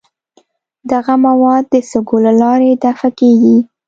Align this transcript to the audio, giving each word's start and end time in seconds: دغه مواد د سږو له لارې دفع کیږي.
دغه 0.91 1.13
مواد 1.25 1.63
د 1.73 1.75
سږو 1.89 2.17
له 2.25 2.33
لارې 2.41 2.71
دفع 2.83 3.09
کیږي. 3.19 3.57